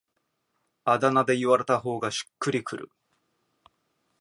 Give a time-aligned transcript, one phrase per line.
[0.83, 2.89] あだ名で言われた方がしっくりくる